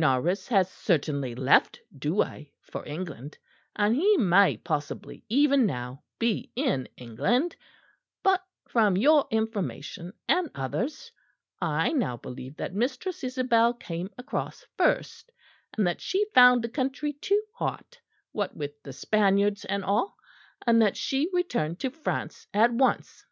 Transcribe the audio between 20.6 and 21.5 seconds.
and that she